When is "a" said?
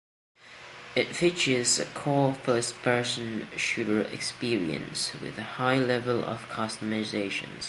1.77-1.85, 5.37-5.43